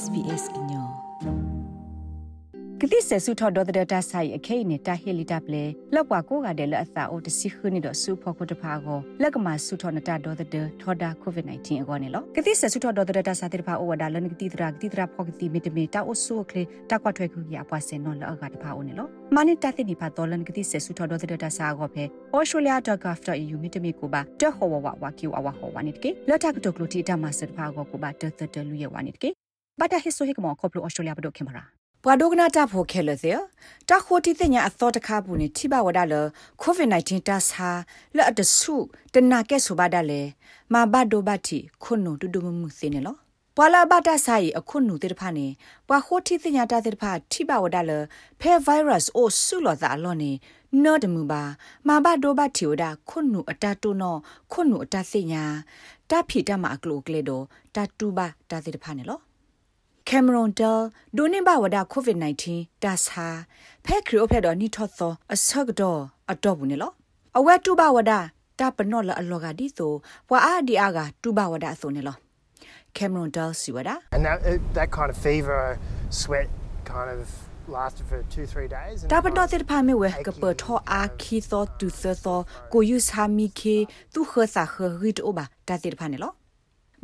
[0.00, 0.86] SBS ညော
[2.80, 5.64] ကတိဆဆုထော်ဒေါ်ဒတာဆိုင်အခိနေတာဟီလီတပ်လေ
[5.94, 19.06] လောက်ပွားကိုကတဲ့လက်အသာအိုတစီခနီတော့ဆူဖို့ကိုတဖာကိုလက်ကမှာဆုထော်နတာဒေါ်ဒတထော်ဒါကိုဗစ် -19 အကောနေလောကတိဆဆုထော်ဒေါ်ဒတာစာတိဖာအိုဝဒါလန်ကတိတရာကတိတရာဖောကတိမီတမီတာအိုဆူကလေတာကွာထွဲခုရအပွားစင်နော်လောက်ကတဖာအိုနေလော
[19.36, 22.04] မနိတသိနေဖာဒေါ်လန်ကတိဆဆုထော်ဒေါ်ဒတာစာကိုဖဲ
[22.36, 29.30] australia.gov.au မီတမီကိုပါတဟောဝဝဝကီဝအဝဟောဝနိတကေလက်တာကတုကလူတီတမဆတ်ဖာကိုကိုပါတတတလူရဝနိတကေ
[29.80, 31.52] ဘာတာဟစ်ဆိုဟိကမောကောပလို australia ဘဒိုခင်ပါ
[32.04, 33.30] ပဝဒိုကနာတာဖိုခဲလစေ
[33.88, 36.14] တာခိုတီတညာအသောတခါဘူးနေထိဘဝဒါလ
[36.60, 37.68] ကိုဗစ် -19 တာစာ
[38.16, 38.74] လက်အတဆု
[39.14, 40.22] တနာကဲဆိုပါဒါလေ
[40.72, 43.16] မဘဒိုဘတ်တီခုနုတူတူမမှုစင်းနေလော
[43.56, 45.46] ပွာလာဘတာဆိုင်အခုနုတေတဖာနေ
[45.88, 47.92] ပွာခိုတီတညာတာတေတဖာထိဘဝဒါလ
[48.40, 50.32] ဖဲဗိုင်းရပ်စ်အိုဆုလောသာအလောနေ
[50.84, 51.42] နော့တမူပါ
[51.88, 54.16] မဘဒိုဘတ်တီဝဒါခုနုအတတုနော
[54.52, 55.44] ခုနုအတသိညာ
[56.10, 59.20] တဖိတမအကလိုကလေတော့တတူပါတာတေတဖာနေလော
[60.10, 60.80] ကင်မရွန်ဒယ်
[61.16, 62.16] ဒိုနေဘဝဒကိုဗစ်
[62.50, 63.26] -19 ဒါစာ
[63.84, 66.00] ဖဲခရီအိုဖက်တော့နိထော့သောအဆော့တော့
[66.32, 66.92] အတော့ဘူးနေလော
[67.38, 68.12] အဝဲတူဘဝဒ
[68.60, 69.92] တာပနော့လအလောကဒီဆို
[70.28, 72.16] ဘွာအာဒီအာကတူဘဝဒဆိုနေလော
[72.96, 74.38] Cameron Dell siwada and that
[74.78, 75.60] that kind of fever
[76.20, 76.48] sweat
[76.92, 77.20] kind of
[77.76, 82.40] lasted for 2 3 days တာပတော့တဲ့ဖာမေဝဲကပထောအာခီသောတူသသော
[82.72, 83.76] ကိုယူစာမီခေ
[84.14, 86.32] သူခဆာခရီတိုဘာတာတဲ့ဖာနေလော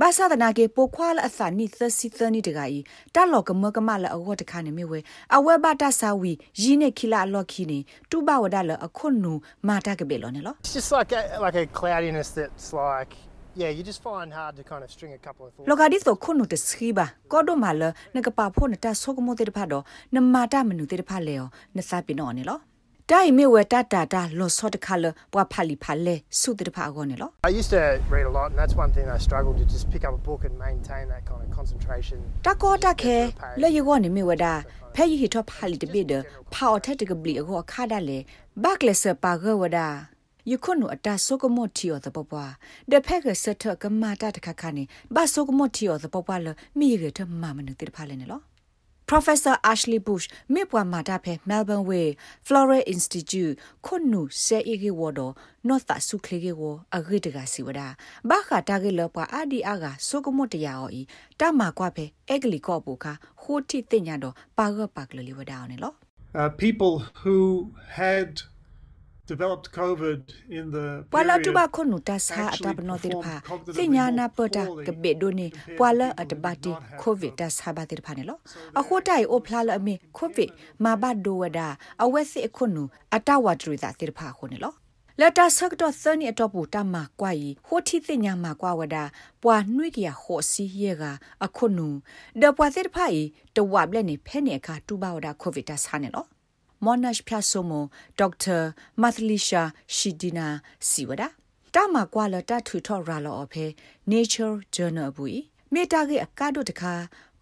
[0.00, 2.78] ဘာသာဒနာကေပိုခွာလအသနိသစီသနိတကဤ
[3.14, 4.98] တလောကမကမလအဝတ်တခါနေမြဝဲ
[5.36, 7.78] အဝဲဘတာစာဝီယင်းနေခိလာလော်ခီနေ
[8.10, 9.32] တူဘဝဒလအခုနု
[9.68, 13.12] မာတာကဘေလောနေလော It's just like a, like a cloudiness that's like
[13.60, 17.82] yeah you just find hard to kind of string a couple of thoughts လောကဒီဆိုခုနုတစခိဘာကောဒိုမာလ
[18.16, 19.84] နကပါဖို့နတဆောကမိုတေတဖတ်တော့
[20.14, 20.84] နမာတာမနု
[23.08, 27.82] တေတဖတ်လေောနစာပိနောနေလောတိုင်မေဝတာတာတာလောစောတခါလပွားဖာလီဖာလေစုတတဖာကောနေလော I used to
[28.14, 30.40] read a lot and that's one thing I struggled to just pick up a book
[30.48, 33.16] and maintain that kind of concentration တကောတခဲ
[33.62, 34.54] လေယောနေမေဝတာ
[34.94, 36.12] ဖဲယီဟီတော့ဖာလီတပိဒ
[36.54, 38.18] ဖာအထက်တကပလီအကောခါဒါလေ
[38.62, 39.88] ဘက်လက်ဆပါဂဝဒါ
[40.50, 42.52] ယခုနုအတာဆုကမောတီယောသပပွား
[42.90, 44.84] ဒဖက်ကစထကမာတာတခခနေ
[45.14, 48.40] ဘဆုကမောတီယောသပပွားလမိရထမမနတိဖာလေနေလော
[49.10, 52.08] Professor Ashley Bush မေပွားမာတာဖဲ Melbourne Way
[52.46, 53.54] Flora Institute
[53.86, 55.20] ခွနုဆေအေဂေဝဒ
[55.68, 56.62] နော့တာဆုခလေဂေဝ
[56.96, 57.80] အဂိတကစီဝဒ
[58.28, 61.02] ဘာခတာဂေလပွားအာဒီအာကဆုကမတ်တရာအောဤ
[61.40, 63.06] တမကွာဖဲအဂလီကောပူခ
[63.42, 65.96] ဟိုတိတင်ညာတော့ပါဂပါကလလီဝဒအောင်နော်
[66.40, 67.38] Uh, people who
[68.00, 68.30] had
[69.26, 73.24] developed COVID in the Pwala period tuba konu ta sa actually ata bno tir performed
[73.24, 76.28] pha cognitively sinya na more pota poorly ke be do ni compared pwala to at
[76.28, 78.36] people who bati did not have covid ta sa ba tir pha ne lo
[78.78, 81.68] a ko tai o phla la me covid ma ba do wada
[81.98, 84.70] a we si konu ata wa tri ta tir pha ko ne lo
[85.20, 88.96] လတာဆက်တော့သနီအတော့ပူတမကွာဤဟိုတီတင်ညာမှာကွာဝဒ
[89.42, 91.02] ပွာနှွိကရဟိုစီရဲက
[91.44, 91.88] အခုနု
[92.42, 93.18] ဒပွာစစ်ဖိုင်
[93.56, 96.24] တဝဘလက်နေဖဲနေခါတူပါဝဒကိုဗစ်တာဆာနေလော
[96.84, 97.84] မော်နက်ဖြာဆိုမို
[98.18, 98.58] ဒေါက်တာ
[99.00, 99.62] မတ်လီရှာ
[99.96, 100.46] ရှီဒီနာ
[100.88, 101.22] စီဝဒ
[101.74, 103.64] တာမကွာလတာထူထော်ရာလောအဖေ
[104.10, 106.94] Nature Journal ဘူးမေတာကေအကားတို့တခါ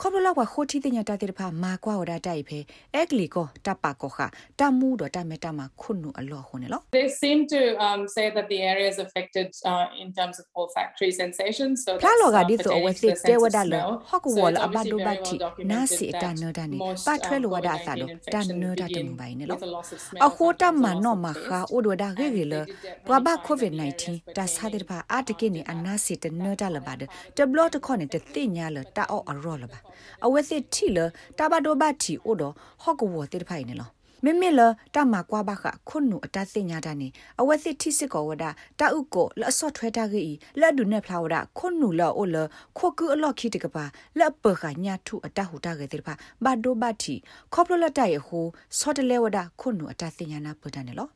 [0.04, 2.58] ခေါပလောက်ဝခိုတီတင်ညာတာတေဖာမာကွာဝဒတိုက်ဖေ
[2.94, 4.18] အက်ကလီကိုတပကောခ
[4.60, 11.74] တမှုတော့တမေတမခုနုအလောခုနေလော They seem to um, say that the areas affected uh, in terms of olfactory sensations.
[11.86, 13.74] So ဖလာ that's, လောက uh, ဒီဆိုဝ pertaining စီ to the တေ sense ဝ of ဒါလ
[13.76, 13.90] smell.
[14.10, 15.36] ဟက So ဝ it's လအဘ obviously ဒိုဘ very တ် well တီ
[15.70, 19.66] နာ documented စီတာ that နဒနီ most ပါထွဲ um, လောဝဒါစာဒ COVID-19 တန် infections နဒတ begin မှုပိုင်းနေလော with
[19.68, 21.42] a loss of smell, အခုတ sometimes မ a loss နော of မ taste.
[21.46, 25.10] ခါအိုဒဝဒါဂေဂေလ And they did that ဘဝ many times ကိုဗစ် in the areas 19 တာစာတဲ့ပါ pertaining
[25.12, 27.02] အာတကိနေအနာစီတနဒလပါဒ
[27.36, 29.80] တဘလတ်ခေါနေတသိညာလတာအောအရောလပါ
[30.24, 30.98] အဝဲစစ်တီလ
[31.38, 32.42] တာဘဒိုဘတ်တီအိုဒ
[32.82, 33.90] ဟကဝတေဖိုင်နေလော
[34.24, 34.60] မမေလ
[34.94, 37.08] တမကွာဘခခွနုအတသိညာတနေ
[37.40, 38.44] အဝက်စစ်ထိစစ်ကောဝဒ
[38.80, 42.36] တာဥကိုလအစော့ထွဲတာကြီးလက်ဒုနဲ့ဖလာဝဒခွနုလောအိုလ
[42.78, 43.84] ခိုကူအလော့ခိတကပါ
[44.18, 46.14] လက်ပခညာထုအတဟုတာကေတေဖာ
[46.44, 47.14] ဘဒိုဘတ်တီ
[47.52, 48.46] ခေါပလလတိုင်ဟို
[48.78, 51.08] စောတလဲဝဒခွနုအတသိညာနာပဒနေလော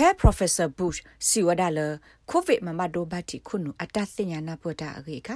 [0.00, 1.80] ဖဲ professor bush စီဝဒါလ
[2.30, 5.28] ကိုဗစ်မမဒိုဘတ်တီခုနုအတသိညာနာပဒအခေခ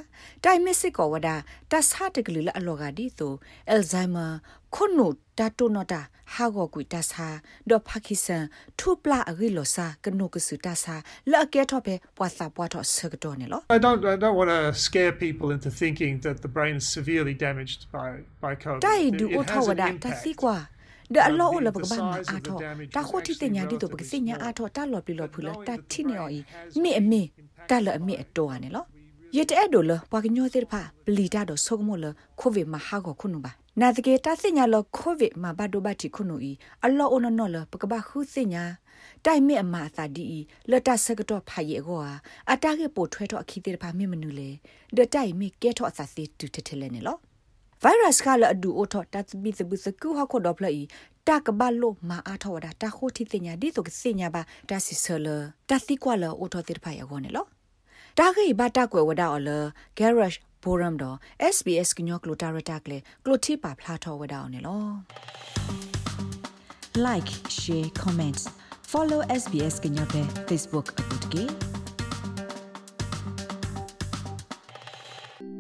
[0.45, 1.29] တိုင်မစ်စစ်ကောဝဒ
[1.71, 3.33] တဆာတကလီလအလောကဒီဆို
[3.75, 4.33] alzheimer
[4.75, 5.09] ခုနု
[5.39, 6.01] တတုနတာ
[6.35, 7.29] ဟာဂောကွီတဆာ
[7.71, 8.45] ဒေါပါကစ္စန်
[8.79, 10.95] ထူပလာအဂီလောစာကနုကစုတဆာ
[11.31, 17.35] လအကဲထော့ပဲပွာစာပွာတော့ဆကတော့နေလော I don't I don't want to scare people into thinking that the brain is severely
[17.47, 18.09] damaged by
[18.45, 18.81] by COVID.
[18.87, 20.19] တိုင် It- ဒူ it အို has ထောဝ an ဒတာ impact.
[20.23, 20.57] စီကွာ
[21.15, 24.43] ဒါအလောအလဘကဘာ The မ size of အာ the ထော damage တာ was ခိုတီတ actually ညာဒီတော့ပကစညာ relatively
[24.43, 27.23] အာထောတာလော်ပီလော်ဖူလ Knowing တာ that the တိနေအော် brain has မိအမိ
[27.71, 28.85] တာလအမိအတော်ကနေလော
[29.37, 32.07] ရတဲ့ဒိုလပွာကညောတဲ့ဖာပလီတာတော့ဆုကမောလ
[32.41, 36.53] ကိုဗစ်မဟာကိုခုနုပါနာတကေတာစညာလကိုဗစ်မဘဒိုဘတ်တီခုနုဤ
[36.85, 38.65] အလောအနနောလပကဘာခုစညာ
[39.25, 40.25] တိုင်မေအမအသာဒီ
[40.71, 42.01] လတဆကတော့ဖာယေကော
[42.53, 44.51] အတားကေပိုထွဲတော့အခီတဲ့ဖာမေမနူလေ
[44.97, 47.17] ဒတိုင်မေကဲတော့အသာစီတူတထလဲနေလော
[47.83, 50.85] virus ကလအဒူအိုထောတတ်ဘီသဘစကူဟခုဒေါပလီ
[51.29, 55.27] တာကဘလိုမာအားထောဒါတာခိုတီတင်ညာဒီတော့စညာပါတာစီဆလ
[55.69, 57.47] တာစီကွာလအိုထောတိဖိုင်ယောနေလော
[58.19, 59.51] တာခိဘတာကွယ်ဝဒါအော်လ
[59.99, 61.17] garage forum တော့
[61.55, 64.85] SBS ကညောကလိုတာရတာကလေကလိုတီပါဖလာထောဝဒါအောနေလော
[67.07, 68.41] like share comment
[68.91, 71.74] follow SBS ကညောပဲ Facebook အပုတ်ကေ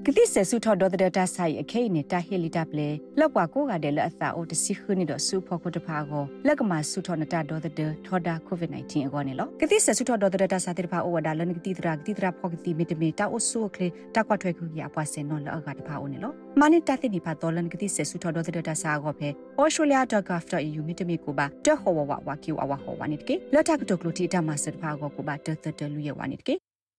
[0.08, 19.28] ကတိဆဆုထော်ဒေါ်ဒတာဆိုင်အခိနေတာဟီလီတပ်လေလောက်ကွာကိုကတဲ့လက်အသာအိုတစီခုနေတော့ဆူဖို့ကိုတဖာကိုလက်ကမှာဆုထော်နတာဒေါ်ဒတထော်ဒါကိုဗစ် -19 အကောနေလောကတိဆဆုထော်ဒေါ်ဒတာစာတိဖာအိုဝဒါလန်ကတိတရာကတိတရာဖောကတိမီတမီတာအိုဆူကလေတာကွာထွဲခုရပွားစင်နော်လောက်ကတဖာအိုနေလောမနိတတိနိဖာဒေါ်လန်ကတိဆဆုထော်ဒေါ်ဒတာစာကောဖဲ
[19.60, 26.54] australia.gov.au မီတမီကိုပါတဟောဝဝဝကီဝဝဟောဝနိတကေလက်တာကတုကလူတီတမဆတ်ဖာကောကိုပါတတတလူရဝနိတကေ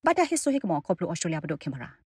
[0.05, 2.04] ဘာတာဟစ်ဆိုဟိကမောခေါပလို australia ဘဒိုခင်မရာ